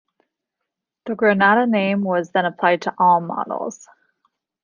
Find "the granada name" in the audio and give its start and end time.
1.05-2.01